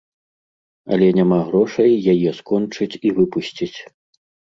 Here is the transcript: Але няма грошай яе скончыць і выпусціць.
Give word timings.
Але 0.95 1.09
няма 1.17 1.37
грошай 1.49 1.91
яе 2.13 2.31
скончыць 2.39 2.99
і 3.11 3.13
выпусціць. 3.19 3.77